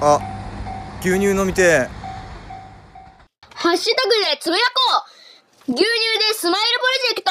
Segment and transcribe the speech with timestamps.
[0.00, 0.20] あ
[1.00, 1.88] 牛乳飲みて
[3.54, 5.04] ハッシュタグでつぶやこ
[5.68, 5.72] う。
[5.72, 7.30] 牛乳でスマイルプロジェクト。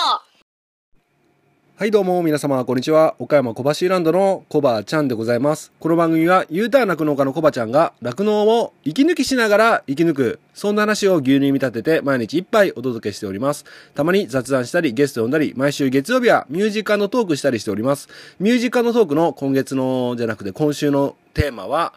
[1.78, 3.16] はいどうも皆様こんにちは。
[3.20, 5.72] 岡山小橋ランドのコバちゃんでございます。
[5.80, 13.64] この番組は U ターン酪農家のコバちゃんが酪農を息抜きしながら生き抜くそんな話を牛乳に見立てて毎日一杯お届けしております。
[13.96, 18.10] たまに雑談したりゲスト呼んだり毎週月曜日はミュージカルのトークしたりしております。
[18.42, 21.94] ミュージカルのトークの今月のじゃなくて今週のテーマは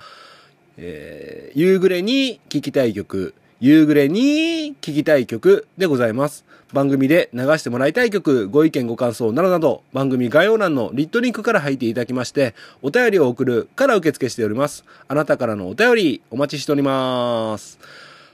[0.82, 6.44] えー夕暮れに聴きたい曲、夕暮れに聴きたい曲でございます。
[6.72, 14.84] 番組で流してもらいたい曲、ご意見ご感想などなど、番組概要欄のリットリンクから入っていただきまして、お便りを送るから受付しております。
[15.08, 17.78] あなたからのお便り、お待ちしております。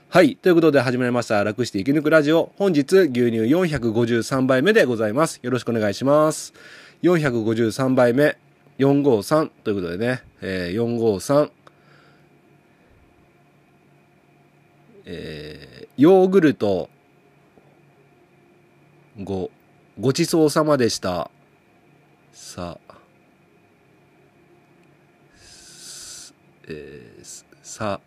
[0.09, 0.35] はい。
[0.35, 1.43] ということで始まりました。
[1.43, 2.51] 楽して生き抜くラジオ。
[2.57, 5.39] 本日、牛乳453杯目でございます。
[5.41, 6.53] よろしくお願いします。
[7.03, 8.37] 453杯目、
[8.79, 11.49] 453ということでね、えー453、
[15.09, 16.89] えーヨーグルト
[19.23, 19.49] ご
[19.99, 21.31] ごちそうさまでした。
[22.33, 22.77] さ
[26.67, 27.99] えーさ。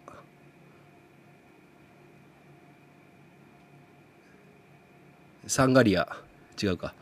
[5.49, 6.17] サンガリア。
[6.63, 6.95] 違うか。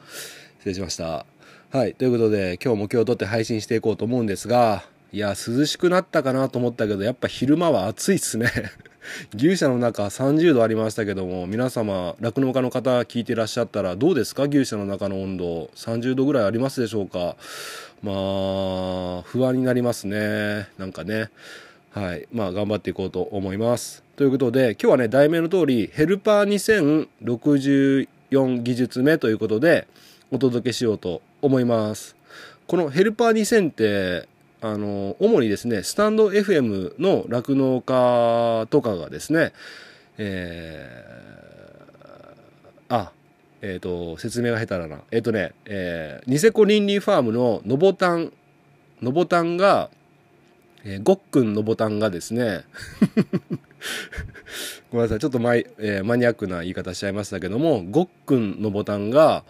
[0.58, 1.26] 失礼しました。
[1.70, 8.50] はいということで今日も今日とって配信していこうと思うんですがいや涼しくなったかなと思ったけどやっぱ昼間は暑いっすね。
[9.34, 14.44] 牛舎の中30度ありましたけども皆様酪農家の方聞いていらっしゃったらどうですか？
[14.44, 15.70] 牛舎の中の温度。
[15.74, 17.36] 30度ぐらいありますでしょうか？
[18.02, 20.68] まあ不安になりますね。
[20.78, 21.30] なんかね。
[21.90, 22.28] はい。
[22.32, 24.02] まあ頑張っていこうと思います。
[24.16, 29.88] ということで今日はね題名の通りヘルパー2064技術目ということで
[30.30, 32.16] お届けしようと思います。
[32.66, 34.28] このヘルパー2000って
[34.60, 39.52] あの主にですねスタンド FM の酪農家とかがですね
[40.18, 41.08] えー
[42.88, 43.12] あ
[43.60, 45.00] えっ、と説明が下手だな。
[45.10, 48.32] えっ、とね、えーニセコリンリーファームののぼたん
[49.02, 49.90] のぼたんが、
[50.84, 52.64] えーごっくんのぼたんがですね
[54.90, 59.44] ごめんなさいちょっとマイ、えーマニアックな言い方しちゃいましたけどもごっくんのぼたんが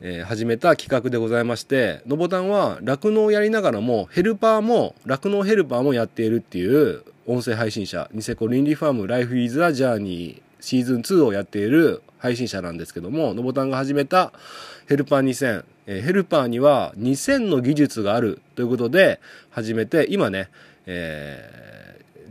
[0.00, 14.32] えー始めた企画でございましてのぼたんは酪農をやりながらもヘルパーも酪農ヘルパーもやっているっていう音声配信者ニセコ倫理ファームライフイズアジャーニーシーズン2をやっている配信者なんですけどものぼたんが始めた
[14.88, 19.20] ヘルパー2000、えーヘルパーには2000の技術があるということで
[19.50, 20.48] 始めて今ね、
[20.86, 21.68] えー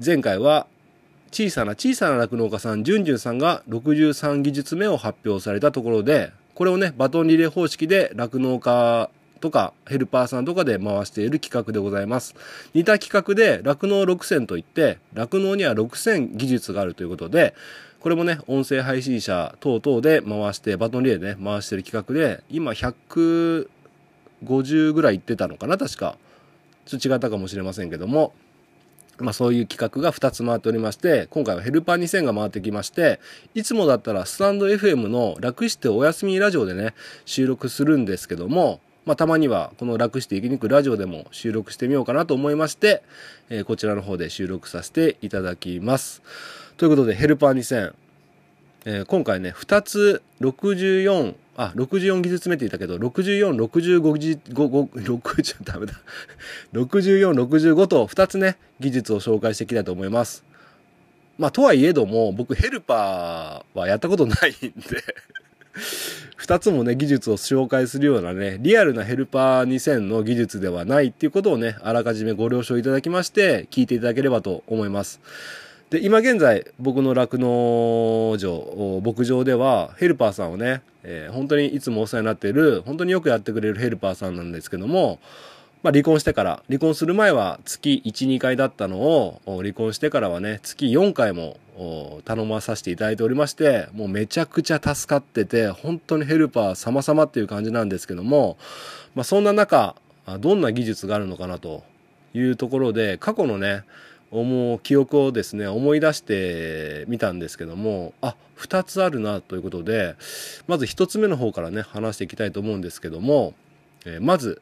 [0.03, 0.67] 前回は
[1.31, 12.33] 小さな小さな酪農家さん、じゅんじゅんさんが63技術目を発表されたところで、これをね、バトンリレー方式で酪農家とかヘルパーさんとかで回している企画でございます。
[12.73, 17.53] 似た企画で酪農6000といって、酪農には6000技術があるということで、
[17.99, 23.67] これもね、音声配信者等々で回して、バトンリレーでね、回してる企画で、今150
[24.93, 26.17] ぐらいいってたのかな、確か。
[26.87, 28.33] ちょっと違ったかもしれませんけども、
[29.19, 33.19] まあそういう企画が2つ回っておりまして、今回はヘルパー2000が回ってきまして、
[33.53, 36.93] いつもだったらスタンド FM の楽してお休みラジオでね、
[37.25, 43.03] 収録するんですけども、まあたまにはこの楽して生き抜くラジオでも収録してみようかなと思いまして、
[43.49, 46.21] えーこちらの方で収録させていただきます。
[46.77, 47.93] ということで、ヘルパー2000、
[48.89, 55.93] えー今回ね、2つ64、あ、64技術目って言ったけど、64、65技術、5、5、60、ダメだ。
[56.71, 60.45] 64、65と2つね、技術を紹介していきたいと思います。
[61.37, 64.71] まあ、とはいえども、僕ヘルパーはやったことないんで、
[66.39, 75.19] 2つもね、技術を紹介するようなね、リアルなヘルパー2000の技術ではないっていうことをね、あらかじめご了承いただきまして、聞いていただければと思います。
[75.89, 85.19] で、今現在、僕の酪農場、牧場では、ヘルパーさんをね、えー本当にいつもお世話になっている、本当によくやってくれるヘルパーさんなんですけども、
[85.83, 91.57] まあ、離婚してから、離婚する前は月1、2回だったのを、離婚してからはね、月4回も
[92.25, 98.57] 頼まさせていただいておりまして、もうめちゃくちゃ助かってて、本当にヘルパー様々っていう感じなんですけども、
[99.15, 99.95] まあ、そんな中、
[100.41, 101.85] どんな技術があるのかなと
[102.33, 103.83] いうところで、過去のね、
[104.31, 110.15] 思う記憶をですね思い出してみたんですけどもあ2つあるなということで
[110.67, 113.53] まず1つ目の方からね話していきたいと思うんですけども、
[114.05, 114.61] えーまず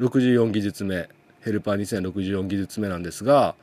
[0.00, 1.08] 64技術目
[1.42, 3.54] ヘルパー2064技術目なんですが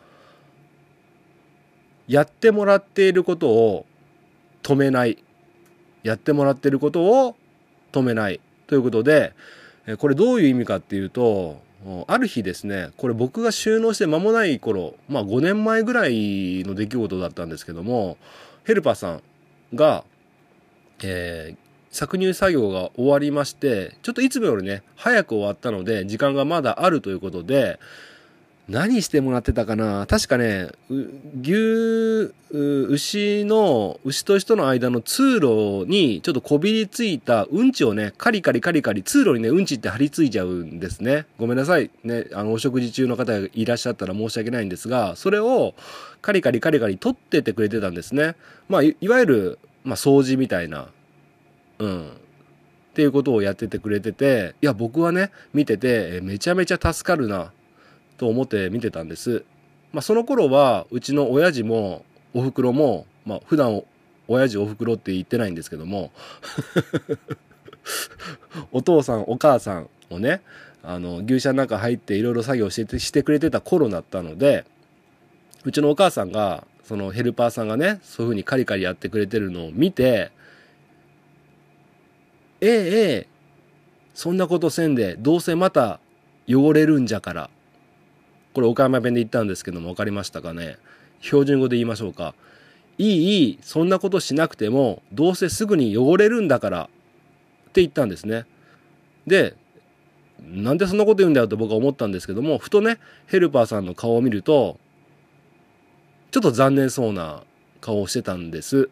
[2.08, 3.86] やってもらっていることを
[4.64, 5.24] 止めない。
[6.04, 7.36] やってもらっていることを
[7.92, 9.34] 止めないということで
[9.98, 11.62] これどういう意味かっていうと
[12.08, 18.18] ある日ですねこれ僕が収納して間もない頃まあ5年前ぐらいの出来事だったんですけども
[18.66, 19.22] ヘルパーさん
[19.76, 20.04] が、
[21.04, 27.80] えー搾乳作業が終わりましてちょっといつもよりね早く終わったので時間がまだあるということで
[28.70, 30.06] 何してもらってたかな。
[30.08, 30.70] 確かね
[31.42, 41.26] 牛牛の牛と人の間の通路にちょっとこびりついたうんちをねカリカリカリカリ通路にねうんちって張り付いちゃうんですね。
[41.40, 41.90] ごめんなさい。
[42.04, 45.74] ねあのお食事中の方がいらっしゃったら申し訳ないんですがそれを
[46.22, 48.36] カリカリカリカリ取っててくれてたんですね。
[48.68, 50.90] まあいわゆる、まあ、掃除みたいな。
[51.80, 52.10] うん。
[52.10, 52.12] っ
[52.94, 57.52] ていうことをやっててくれてていや僕はね見ててめちゃめちゃ助かるな。
[58.20, 59.46] と思って見てたんです。
[59.94, 63.82] まあ、その頃はうちの親父もおふくろも、まあ、普段
[64.28, 66.12] 親父おふくろって言ってないんですけども
[68.72, 70.42] お父さんお母さんをね
[70.84, 74.66] あの牛舎の中入っていろいろ作業してしてくれてた頃だったので
[75.64, 80.32] うちのお母さんがそのヘルパーさんがねそういうふうにカリカリやってくれてるのを見て
[82.62, 83.28] ええええ
[84.14, 86.00] そんなことせんでどうせまた
[86.48, 87.50] 汚れるんじゃから
[88.54, 90.78] これ岡山弁で言ったんですけども分かりましたかね？
[91.22, 92.34] 標準語で言いましょうか。
[92.98, 96.86] いいいいそんなことしなくてもどうせすぐに汚れるんだからっ
[97.72, 98.46] て言ったんですね。
[99.28, 99.56] で
[100.42, 102.98] なんでそんなこと言うんだよと僕は思ったんですけどもふとね
[103.28, 104.80] ヘルパーさんの顔を見ると
[106.32, 107.44] ちょっと残念そうな
[107.82, 108.90] 顔をしてたんです。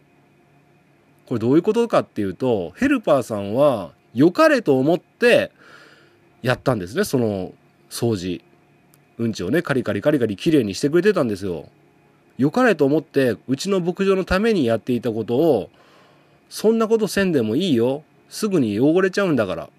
[1.26, 5.52] これどういうことかっていうとヘルパーさんは良かれと思って
[6.42, 7.52] やったんですねその
[7.90, 8.42] 掃除。
[9.18, 11.70] うんちをねカリカリカリカリきれいにしてくれてたんですよ。
[12.38, 15.70] 良かれと思ってうちの牧場のためにやっていたことを
[16.50, 18.04] そんなことせんでもいいよ。
[18.30, 19.70] すぐに汚れちゃうんだから。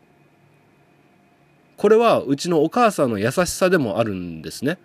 [1.76, 4.79] これはうちのお母さんの優しさでもあるんですね。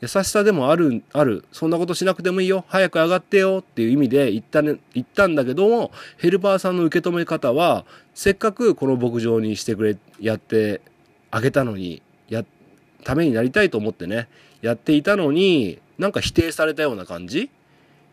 [0.00, 1.44] 優しさでもあるある。
[1.52, 2.64] そんなことしなくてもいいよ。
[2.66, 3.58] 早く上がってよ。
[3.60, 7.84] っていう意味で言った,、ね、言ったんだけどもヘルパーさんの受け止め方は
[8.14, 10.80] せっかくこの牧場にしてくれやって
[11.30, 12.02] あげたのに
[13.04, 14.28] ためになりたいと思ってね
[14.62, 17.50] やっていたのになんか否定されたような感じ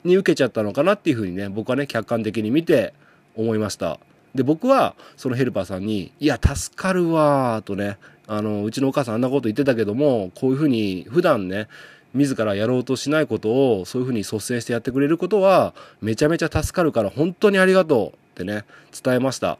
[0.03, 2.93] に受けちゃったのかなっていうふうにね僕はね客観的に見て
[3.35, 3.99] 思いました。
[4.35, 7.97] で僕はそのヘルパーさんに「いや助かるわ」とね
[8.27, 11.67] あのうちのお母さんあんなこと言ってたけどもこういうふうに普段ね
[12.13, 18.65] 自らやろうとしないことをそういうふうに率先してやってくれることはめちゃめちゃ助かるから本当にありがとうってね
[19.03, 19.57] 伝えました。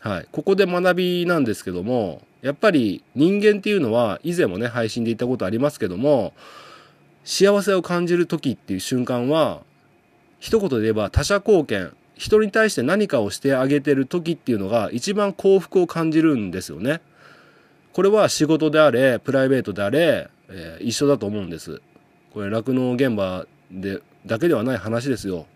[0.00, 0.26] はい。
[0.32, 6.34] ここで学びなんですけどもやっぱり人間っていうのは以前もね配信で言ったことありますけども
[7.24, 9.62] 幸せを感じる時っていう瞬間は
[10.40, 17.00] 一言で言えば他者貢献人に対して何かをしてあげてる時っていうのが一番幸福を感じるんですよね。
[17.94, 21.80] これは仕事であれプライベートであれ、えー、一緒だと思うんです。
[22.34, 25.46] これ酪農現場でだけではない話ですよ。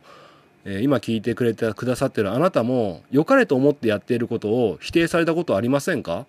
[0.64, 6.26] え、今聞いてくれてくださってるあなたも良かれと思ってやっていることを否定されたことありませんか？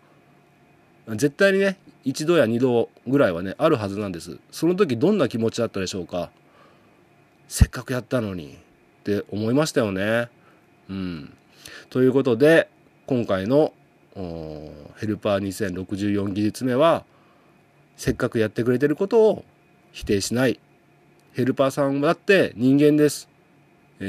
[1.16, 4.38] 絶対にね一度や二度ぐらいはねあるはずなんです。
[4.52, 6.32] その時どんな気持ちだったでしょうか。
[7.48, 8.58] せっかくやったのに。
[9.00, 10.30] って思いましたよね。
[10.90, 11.34] うん。
[11.90, 12.70] ということで
[13.08, 13.74] 今回の
[14.98, 17.06] ヘルパー2064技術目は
[17.96, 19.46] せっかくやってくれてることを
[19.92, 20.60] 否定しない。
[21.34, 23.30] ヘルパーさんだって人間です。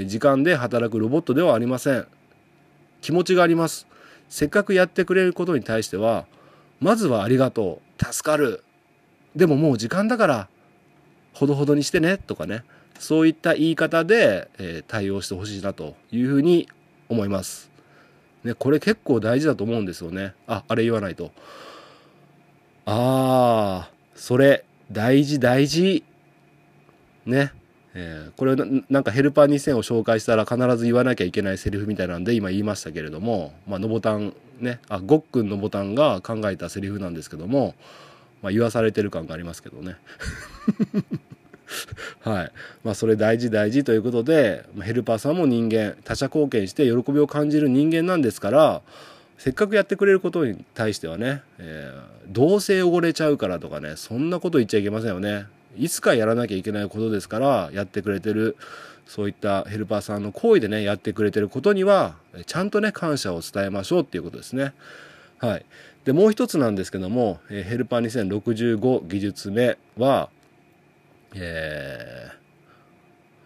[0.06, 2.06] 時間で働くロボットではありません。
[3.00, 3.86] 気持ちがあります。
[4.28, 6.26] せっかくやってくれることに対しては
[6.80, 8.64] まずはありがとう助かる
[9.36, 10.48] でももう時間だから
[11.34, 12.64] ほどほどにしてねとかね
[13.00, 16.68] そういった言い方で、え、対応してほしいなというふうに
[17.08, 17.70] 思います。
[18.44, 20.34] ね、これ結構大事だと思うんですよね。
[20.46, 21.32] あ、あれ言わないと。
[22.84, 26.04] ああ、それ大事大事。
[27.24, 27.54] ね。
[27.94, 28.56] えー、これ
[28.88, 37.74] なんかヘルパー2000を紹介したら必ず言わなきゃいけないセリフみたいなんで今言いましたけれども、まあのボタンねあごっくんのボタンが考えたセリフなんですけども、
[38.42, 39.96] まあ、言わされてる感がありますけどね。
[42.20, 48.82] はいまあ、それ大事大事ということでヘルパーさんも人間他者貢献して喜びを感じる人間なんですから
[49.38, 55.46] せっかくやってくれることに対してはね、えー、どうせ汚れちゃうからとかねそんなこと言っちゃいけませんよね。
[55.76, 58.56] いつかやらなきゃいけないことですからやってくれてる
[59.06, 64.72] そういったヘルパーさんの行為でねやってくれてることにはちゃんとね感謝を伝えましょうっていうことですね。
[65.38, 65.64] はい、
[66.04, 70.28] でもう一つなんですけどもヘルパー2065技術目は
[71.34, 72.28] え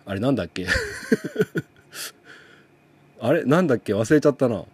[0.06, 0.66] ー、あれなんだっけ？
[3.20, 3.94] あれなんだっけ？
[3.94, 4.64] 忘れちゃったな。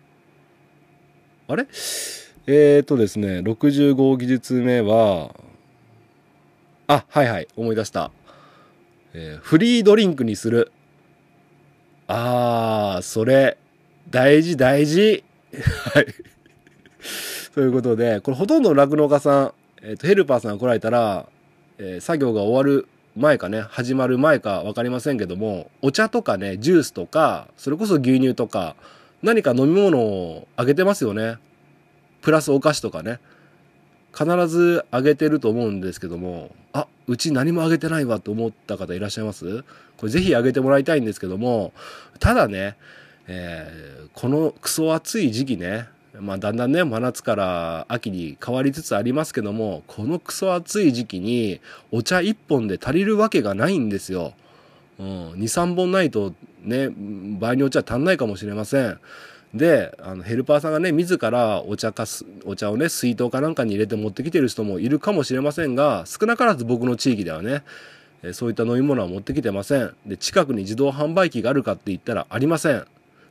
[1.48, 1.66] あれ？
[2.46, 5.34] えーとですね、65技術目は、
[6.90, 8.10] あ、はいはい、思い出した。
[9.14, 10.72] えーフリードリンクにする。
[12.08, 13.58] あー、それ、
[14.10, 15.22] 大事大事。
[15.94, 16.06] はい。
[17.54, 21.26] ということで、これほとんど酪農家さん、えっ、と、ヘルパーさんが来られたら、
[21.78, 28.74] えー作業が終わる前かね、始まる前か分かりませんけども、お茶とかね、ジュースとか、それこそ牛乳とか、
[29.22, 31.36] 何か飲み物をあげてますよね。
[32.20, 33.20] プラスお菓子とかね。
[34.16, 39.62] 必ずあげてると思うんですけども、あ、うち何もあげてないわと思った方いらっしゃいます？
[39.96, 41.72] これぜひあげてもらいたいんですけども、
[42.18, 42.76] ただね、
[43.26, 45.86] えーこのクソ暑い時期ね、
[46.18, 51.60] まあだんだんね、真夏から秋に変わりつつありますけども、このクソ暑い時期に
[51.92, 54.34] お茶一本で足りるわけがないんですよ。
[54.98, 56.90] うん、2、3本ないとね、
[57.38, 58.98] 場合によっちゃ足んないかもしれません。
[59.54, 67.64] で、あの、ヘルパーさんがね、自らお茶かす、お茶をね、水筒かなんかに入れて持ってきてる人もいるかもしれませんが、少なからず僕の地域ではね、
[68.32, 69.94] そういった飲み物は持ってきてません。
[70.06, 72.84] で、近くに自動販売機があるかって言ったらありません。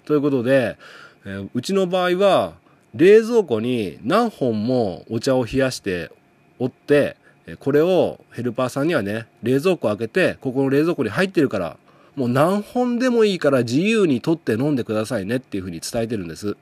[0.05, 0.77] ということで、
[1.25, 2.53] えうちの場合は、
[2.95, 6.11] 冷蔵庫に何本もお茶を冷やして
[6.57, 7.17] おって、
[7.59, 11.77] これをヘルパーさんにはね、冷蔵庫開けて、ここの冷蔵庫に入ってるから、
[12.19, 16.57] もう何本でもいいから自由に取って飲んでくださいねっていうふうに伝えてるんです。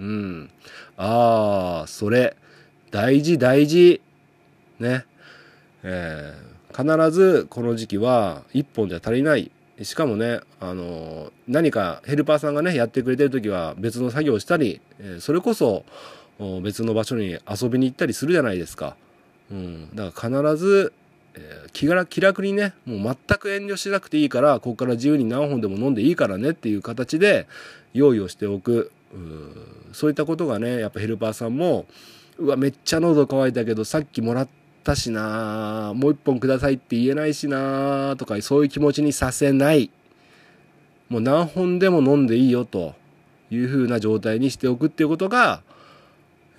[0.00, 0.50] うん。
[0.96, 2.36] ああ、それ、
[2.90, 4.02] 大事大事。
[4.80, 5.06] ね。
[5.84, 9.50] えー必ずこの時期は1本じゃ足りない。
[9.82, 15.84] しかもね、あの何かヘルパーさんがね、やってくれてる時は別の作業をしたり、えそれこそ
[16.62, 18.96] 別の場所に遊びに行ったりするじゃないですか。
[19.50, 19.94] うん。
[19.94, 20.94] だから必ず、
[21.34, 27.46] えー気が気楽にね、もう全く遠慮しなくていいから、ここから自由に何本でも飲んでいいからねっていう形で
[27.94, 28.92] 用意をしておく。
[29.14, 31.86] うそういったことがね、やっぱヘルパーさんも、
[32.38, 34.48] うわ、めっちゃ喉乾いたけど、さっきもらっ
[34.84, 39.90] たしなもう一本くださいって言えないしなとか、そういう気持ちにさせない。
[41.08, 42.94] もう何本でも飲んでいいよと
[43.50, 45.62] いう風な状態にしておくっていうことが、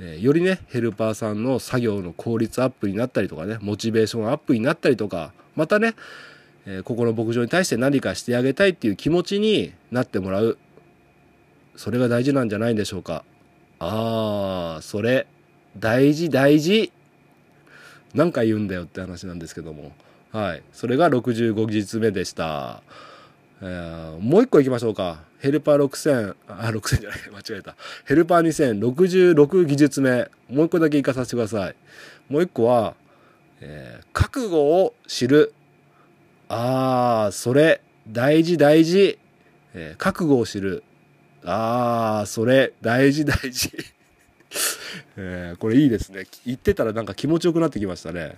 [0.03, 5.95] えよりね、ヘルパーさんの作業の効率アップになったりとかね、モチベーションアップになったりとか、またね、
[6.65, 10.57] えここの牧場に対して何かしてあげたいっていう気持ちになってもらう。
[11.75, 13.23] それが大事なんじゃないでしょうか。
[13.79, 15.27] ああ、それ、
[15.77, 16.91] 大事大事。
[18.13, 19.91] 何回言うんだよって話なんですけども。
[20.31, 20.63] はい。
[20.71, 22.81] それが65技術目でした。
[23.65, 25.23] えーもう一個行きましょうか。
[25.39, 27.75] ヘルパー6000、あ、6000じゃない、 間違えた。
[28.05, 28.79] ヘルパー2000、
[29.33, 30.29] 66技術目。
[30.49, 31.75] もう一個だけ行かさせてください。
[32.29, 32.95] もう一個は、
[33.61, 35.53] えー覚悟を知る。
[36.49, 39.17] ああ、それ、大事大事。
[39.73, 40.83] えー覚悟を知る。
[41.45, 43.71] ああ、それ、大事大事。
[45.15, 46.25] えーこれいいですね。
[46.45, 48.37] 言ってたらなんか気持ちよくなってきましたね。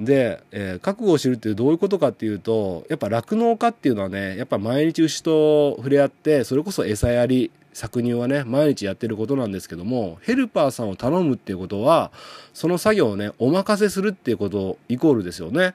[0.00, 12.12] で、えー覚悟を知るってどういうことかっていうと、やっぱ酪農家っていうのはね、やっぱ毎日牛と触れ合って、それこそ餌やり、搾乳はね、毎日やってることなんですけども、ヘルパーさんを頼むっていうことは、
[12.52, 15.74] その作業をね、お任せするっていうことイコールですよね。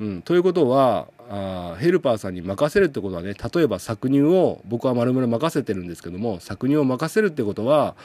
[0.00, 7.96] うん、ということはあヘルパーさんに任せるってことはね例えば搾乳を僕は丸々任せてるんですけども搾乳を任せるってことは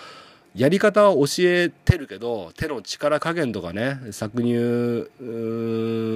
[0.56, 5.10] やり方は教えてるけど手の力加減とかね搾乳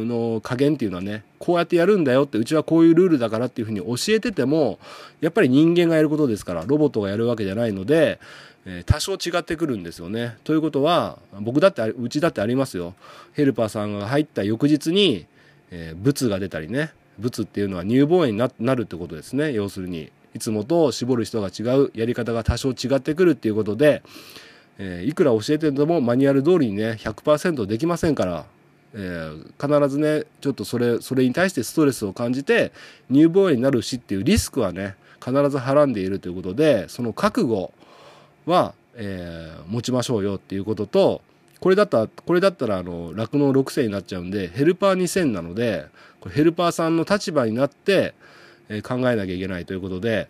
[0.05, 4.79] の加減っていうのはねこうやってやるんだよってうちはこういうルールだからっていうふうに教えてても
[5.21, 8.19] やっぱり人間がやることですからロボットがやるわけじゃないので、
[8.65, 10.37] え多少違ってくるんですよね。
[10.43, 12.93] ということは僕だってうちだってありますよ。
[13.33, 15.25] ヘルパーさんが入った翌日に
[15.71, 24.03] えー、ブが出たりねブツっていうのは乳房炎になるってことですね要するにいつもと絞る人が違うやり方が多少違ってくるっていうことで、
[24.77, 28.45] えーいくら教えててもマニュアル通りにね100%できませんから、
[28.93, 32.71] えー必ずねちょっとそれそれに対してストレスを感じて
[33.11, 37.73] 乳房炎になるしっていうリスクはね必ずはらんでいるということでその覚悟
[38.45, 41.21] は、えー持ちましょうよっていうことと
[41.59, 45.87] これだったら、これだったら、あの、酪農6世になっちゃうんで、ヘルパー2000なので、
[46.29, 48.13] ヘルパーさんの立場になって、
[48.69, 50.27] え考えなきゃいけないということで、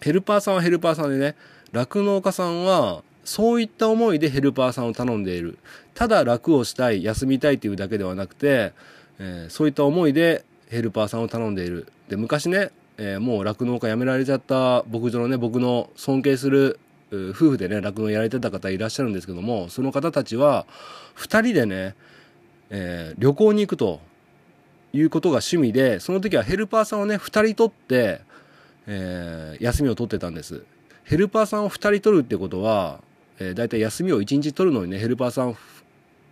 [0.00, 1.34] ヘルパーさんはヘルパーさんでね、
[1.72, 5.58] 酪農家さんは、そういった思いでヘルパーさんを頼んでいる。
[5.94, 8.72] ただ楽をしたい、休みたいというだけではなくて、
[9.18, 11.92] えーそういった思いでヘルパーさんを頼んでいる。
[12.08, 16.78] で、昔ね、えーもう酪農家辞められちゃった牧場のね、僕の尊敬する
[17.10, 20.66] 夫婦でね、酪農やられてた方いらっしゃるんですけども、その方たちは、
[21.14, 21.94] 二人でね、
[22.70, 24.00] えー旅行に行くと
[24.92, 28.20] いうことが趣味で、その時はヘルパーさんをね、二人取って、
[28.86, 30.64] えー休みを取ってたんです。
[31.08, 33.00] ヘルパーさんを二人取るってことは、
[33.38, 35.56] えー、だいたい休みを1日取るのにねヘルパーさん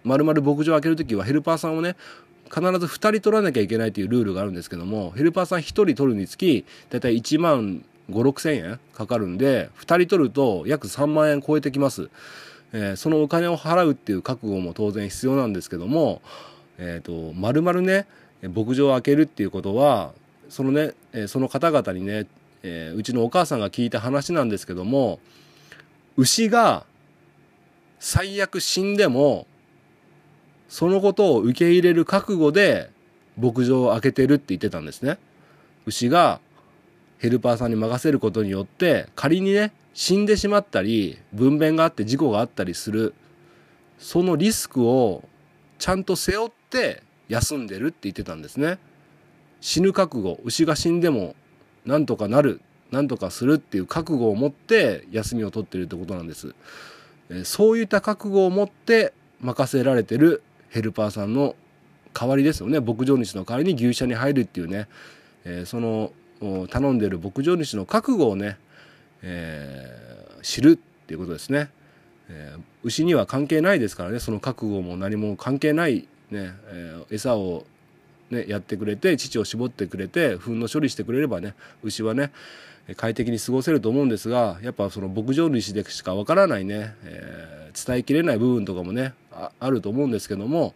[0.04, 1.96] まるまる牧場を開ける時はヘルパーさんをね
[2.44, 12.10] 必ず2人取らなきゃいけないというルールがあるんですけどもヘルパーさん1人取るにつきだいたい1万5 6千円かかるんで2人取ると約3万円超えてきます、
[12.72, 16.20] えー、そのお金を払うっていう覚悟も当然必要なんですけども
[16.78, 18.06] えっ、ー、とまるまるね
[18.48, 20.12] 牧場を開けるっていうことは
[20.48, 20.94] そのね
[21.28, 22.26] その方々にね、
[22.62, 25.18] え、うちのお母さんが聞いた話なんですけども
[26.16, 26.84] 牛が
[27.98, 29.46] 最悪死んでも
[30.68, 32.90] そのことを受け入れる覚悟で
[33.38, 35.18] 牧場を開けてるって言ってたんですね。
[35.84, 36.40] 牛が
[37.18, 43.14] ヘルパーさんに任せることによって仮にね死んでしまったり分娩があって事故があったりする
[43.98, 45.22] そのリスクを
[45.78, 48.78] ちゃんと背負って休んでるって言ってたんですね。
[49.60, 51.34] 死ぬ覚悟牛が死んでも
[51.84, 56.54] なんとかなるなんとかするっていう覚悟を持って休みを取ってるってことなんです。
[57.44, 61.56] そういった覚悟を持って任せられてるヘルパーさんの
[62.18, 64.88] 代わりですよね牧場主の代わりに牛舎に入るっていうね、
[65.44, 66.12] え、その
[66.68, 68.58] 頼んでる牧場主の覚悟をね、
[69.22, 71.70] えー、知るっていうことですね、
[72.28, 77.64] えー、牛には関係ないですからねその覚悟も何も関係ないね、えー、餌を
[78.30, 81.54] ね、やってくれて乳を絞ってくれて糞の処理してくれればね
[81.84, 82.32] 牛はね
[82.96, 89.14] 快適に過ごせると思うんですがやっぱその牧場主でしかわからないね、えー、伝えきれない部分とかもね
[89.60, 90.74] あると思うんですけども、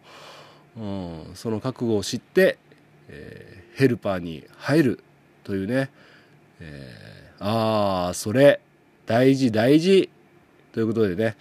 [0.77, 2.57] うん、その覚悟を知って、
[3.09, 5.03] えー、ヘルパーに入る
[5.43, 5.89] というね、
[6.59, 8.61] えー、ああそれ
[9.05, 10.09] 大事大事
[10.73, 11.35] ということでね、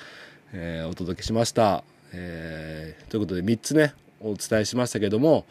[0.53, 5.47] え、お届けしました、えー、ということで3つねお伝えしましたけども、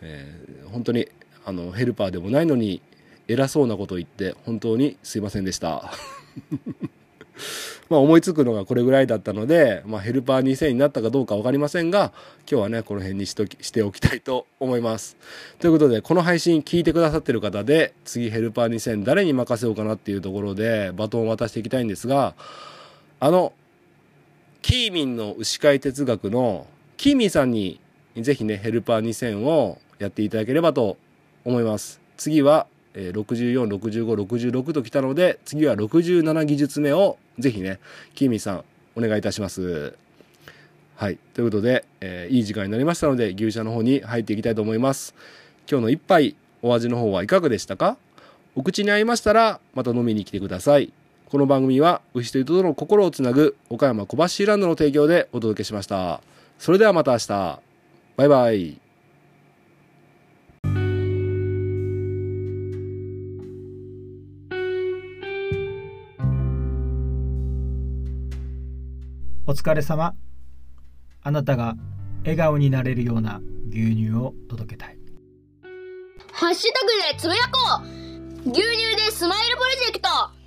[0.00, 1.08] えー、本当に
[1.44, 2.82] あのヘルパーでもないのに
[3.28, 5.92] 偉そうなことを言って本当にすいませんでした。
[7.88, 12.12] まあ思いつくのがこれぐらいだったので、まあ、ヘルパー2000になったかどうか分かりませんが
[12.48, 15.16] 今日はねこの辺にしときしておきたいと思います。
[15.58, 22.34] ということでこの配信聞いてくださってる方で次ヘルパー2000誰に任せようかなっていうところでバトンを渡していきたいんですが
[23.18, 23.52] あの
[24.62, 27.80] キーミンの牛飼い哲学のキーミンさんに
[28.16, 30.96] ぜひねヘルパー2000をやっていただければと
[31.44, 37.78] 思います次はえ64、65、66ときたので、次は67技術目をぜひね、
[38.14, 38.64] キーミンさん、
[38.96, 39.94] お願いいたします。
[40.96, 41.18] はい。
[41.34, 45.14] ということで、えー、いい時間になりましたので、牛舎の方に入っていきたいと思います。
[45.70, 47.96] 今日の一杯、お味の方はいかがでしたか？
[48.56, 50.92] お口に合いましたら、また飲みに来てください。
[51.30, 56.22] この番組は、牛と人との心をつなぐ、岡山小橋ランドの提供でお届けしました。
[56.58, 57.60] それではまた明日。
[58.16, 58.80] バイバイ。
[69.46, 70.16] お疲れ様
[71.22, 71.76] あなたが
[72.22, 73.40] 笑顔になれるような
[73.70, 74.98] 牛乳を届けたい
[76.32, 77.82] ハッシュタグでつぶやこ
[78.46, 80.39] う牛乳でスマイルプロジェクト